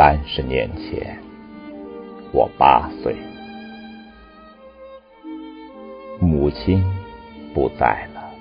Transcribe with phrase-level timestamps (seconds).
[0.00, 1.18] 三十年前，
[2.32, 3.14] 我八岁，
[6.18, 6.82] 母亲
[7.52, 8.32] 不在了，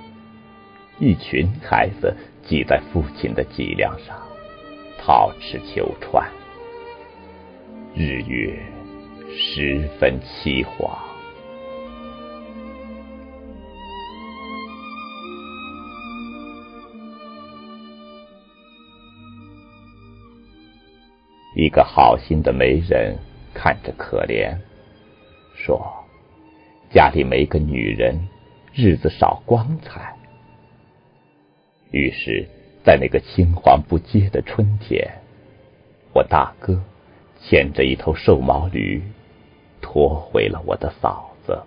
[0.99, 4.17] 一群孩子挤在父亲的脊梁上，
[5.01, 6.25] 讨吃求穿，
[7.93, 8.57] 日月
[9.35, 11.08] 十分凄惶。
[21.61, 23.17] 一个好心的媒人
[23.53, 24.57] 看着可怜，
[25.57, 26.05] 说
[26.89, 28.29] ：“家里没个女人，
[28.73, 30.15] 日子少光彩。”
[31.91, 32.47] 于是，
[32.81, 35.05] 在那个青黄不接的春天，
[36.13, 36.81] 我大哥
[37.41, 39.03] 牵着一头瘦毛驴，
[39.81, 41.61] 驮回了我的嫂子。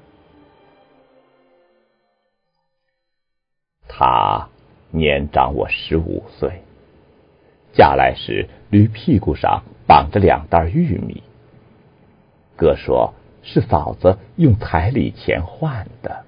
[3.86, 4.48] 她
[4.90, 6.62] 年长我十五岁，
[7.74, 9.62] 嫁来时驴屁股上。
[9.84, 11.22] 绑着两袋玉米，
[12.56, 16.24] 哥说是嫂子用彩礼钱换的。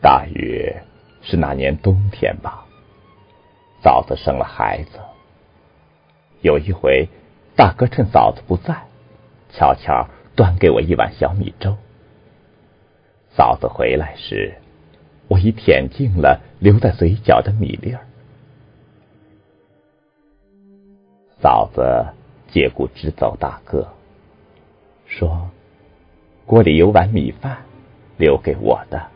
[0.00, 0.84] 大约
[1.22, 2.64] 是那年冬天吧，
[3.82, 5.00] 嫂子生了孩子。
[6.40, 7.08] 有一回，
[7.56, 8.84] 大哥趁嫂子不在，
[9.50, 11.76] 悄悄端给我一碗小米粥。
[13.30, 14.54] 嫂子回来时，
[15.26, 18.06] 我已舔净了留在嘴角的米粒儿。
[21.40, 22.06] 嫂子
[22.52, 23.88] 借故支走大哥，
[25.06, 25.50] 说
[26.46, 27.64] ：“锅里有碗米饭，
[28.16, 29.08] 留给我的。”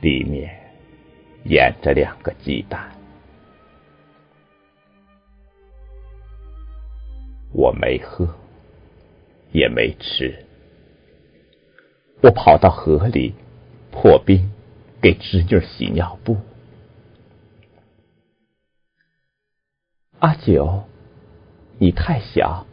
[0.00, 0.54] 里面
[1.44, 2.92] 腌着两个鸡蛋，
[7.52, 8.28] 我没喝，
[9.52, 10.44] 也没吃。
[12.22, 13.34] 我跑到河里
[13.90, 14.50] 破冰，
[15.00, 16.36] 给侄女洗尿布。
[20.18, 20.84] 阿九，
[21.78, 22.66] 你太小，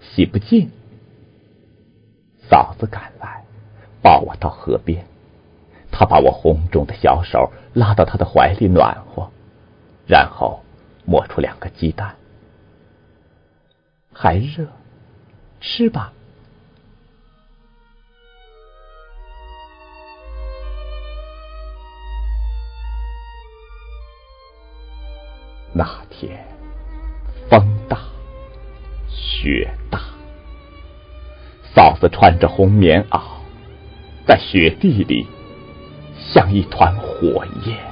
[0.00, 0.70] 洗不净。
[2.48, 3.44] 嫂子赶来，
[4.02, 5.06] 抱我到河边。
[6.02, 9.30] 他把我红肿的小手拉到他的怀里暖和，
[10.04, 10.64] 然后
[11.04, 12.16] 摸出两个鸡蛋，
[14.12, 14.66] 还热，
[15.60, 16.12] 吃吧。
[25.72, 26.44] 那天
[27.48, 27.96] 风大，
[29.08, 30.00] 雪大，
[31.72, 33.20] 嫂子穿着红棉袄，
[34.26, 35.28] 在雪地里。
[36.32, 37.91] 像一团火焰。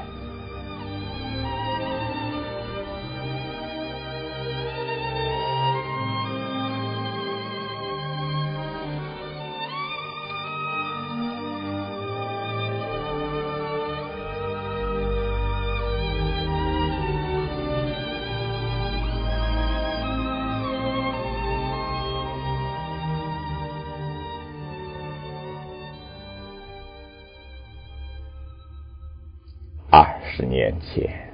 [29.92, 31.32] 二十年前，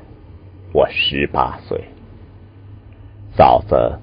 [0.72, 1.84] 我十八岁，
[3.36, 3.98] 嫂子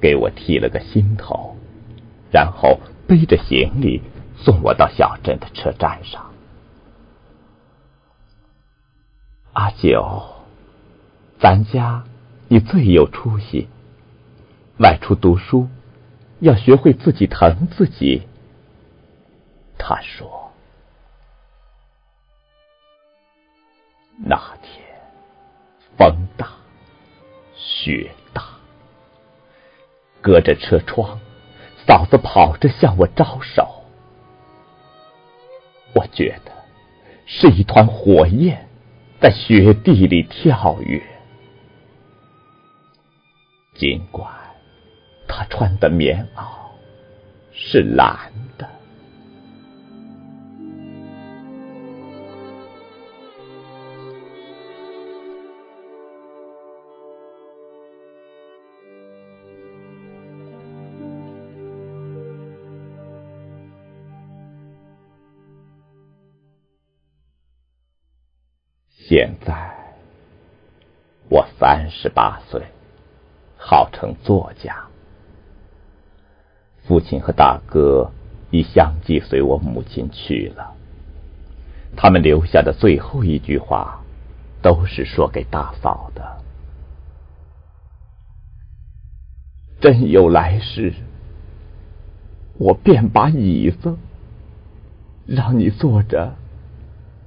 [0.00, 1.54] 给我剃了个新头，
[2.32, 4.00] 然后背着行李
[4.34, 6.30] 送我到小镇的车站上。
[9.52, 10.24] 阿九，
[11.38, 12.02] 咱家
[12.48, 13.68] 你最有出息，
[14.78, 15.68] 外出读书
[16.40, 18.22] 要学会自己疼自己。
[19.76, 20.47] 他说。
[24.20, 24.84] 那天
[25.96, 26.48] 风大，
[27.54, 28.42] 雪大，
[30.20, 31.18] 隔着车窗，
[31.86, 33.84] 嫂子跑着向我招手。
[35.94, 36.52] 我觉得
[37.26, 38.68] 是一团火焰
[39.20, 41.02] 在雪地里跳跃，
[43.74, 44.28] 尽管
[45.28, 46.44] 她穿的棉袄
[47.52, 48.32] 是蓝
[69.08, 69.54] 现在
[71.30, 72.62] 我三十八岁，
[73.56, 74.84] 号称作家。
[76.84, 78.12] 父亲和大哥
[78.50, 80.74] 已相继随我母亲去了，
[81.96, 84.04] 他们留下的最后一句话，
[84.60, 86.42] 都是说给大嫂的。
[89.80, 90.92] 真有来世，
[92.58, 93.96] 我便把椅子
[95.24, 96.34] 让你坐着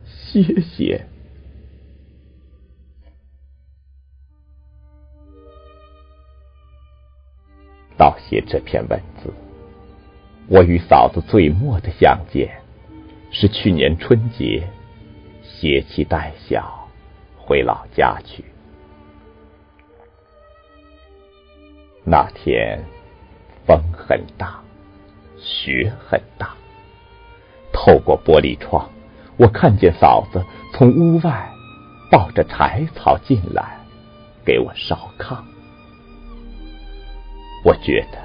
[0.05, 1.07] 歇歇。
[8.01, 9.31] 到写这篇文字，
[10.47, 12.49] 我与嫂子最末的相见，
[13.29, 14.67] 是去年春节，
[15.43, 16.89] 携妻带小
[17.37, 18.43] 回老家去。
[22.03, 22.83] 那天
[23.67, 24.63] 风很大，
[25.37, 26.55] 雪很大。
[27.71, 28.89] 透过玻璃窗，
[29.37, 30.43] 我看见嫂子
[30.73, 31.51] 从屋外
[32.09, 33.77] 抱着柴草进来，
[34.43, 35.50] 给我烧炕。
[37.63, 38.17] 我觉得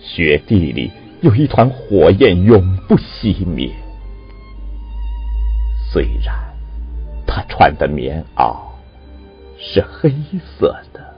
[0.00, 0.90] 雪地里
[1.22, 3.70] 有一团火焰永不熄灭。
[5.90, 6.34] 虽然
[7.26, 8.56] 他穿的棉袄
[9.58, 10.12] 是黑
[10.58, 11.16] 色的。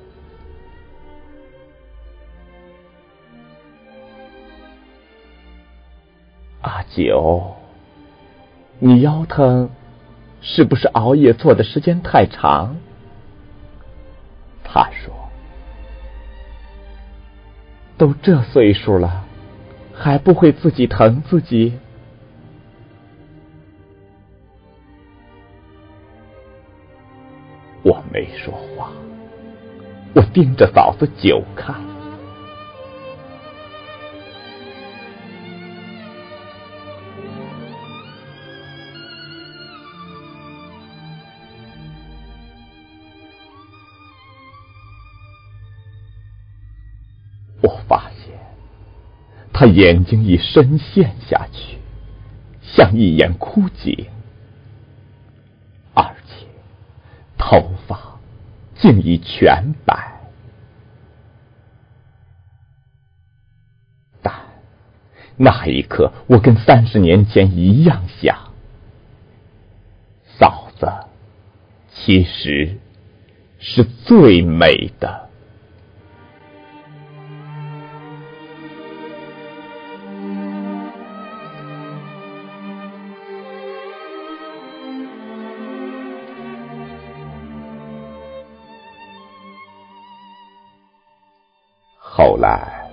[6.62, 7.56] 阿九，
[8.78, 9.70] 你腰疼，
[10.42, 12.76] 是不是熬夜坐的时间太长？
[14.62, 15.12] 他说
[18.00, 19.26] ：“都这岁数了，
[19.92, 21.74] 还不会自己疼自己。”
[27.84, 28.90] 我没说话，
[30.14, 31.89] 我盯着嫂子久看。
[47.62, 48.34] 我发现
[49.52, 51.78] 他眼睛已深陷下去，
[52.62, 54.06] 像一眼枯井，
[55.94, 56.46] 而且
[57.36, 58.18] 头发
[58.76, 60.20] 竟已全白。
[64.22, 64.34] 但
[65.36, 68.52] 那一刻，我跟三十年前一样想：
[70.38, 70.86] 嫂子
[71.92, 72.78] 其实
[73.58, 75.29] 是最美的。
[92.22, 92.86] 后来，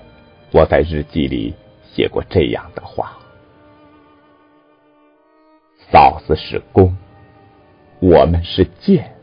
[0.53, 1.53] 我在日记里
[1.83, 3.17] 写过这样的话：
[5.91, 6.95] 嫂子是弓，
[7.99, 9.13] 我们是箭，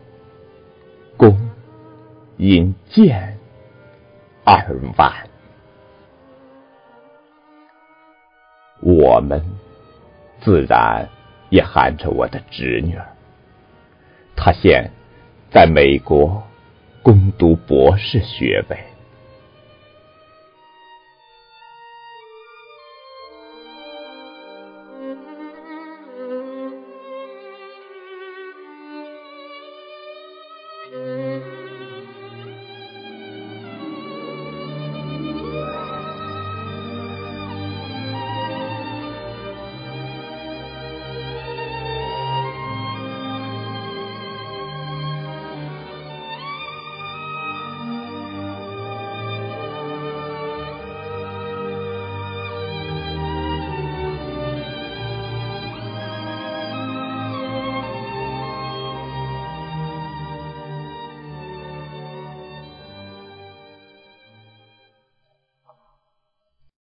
[1.17, 1.35] 弓
[2.37, 3.39] 因箭
[4.45, 5.11] 而完。
[8.83, 9.43] 我们
[10.43, 11.09] 自然
[11.49, 13.07] 也含着我的侄女儿，
[14.37, 14.91] 她现
[15.51, 16.43] 在美国
[17.03, 18.77] 攻读博士学位。